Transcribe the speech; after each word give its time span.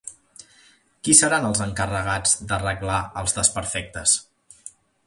Qui 1.07 1.15
seran 1.19 1.45
els 1.51 1.61
encarregats 1.67 2.35
d'arreglar 2.53 2.99
els 3.25 3.39
desperfectes? 3.41 4.21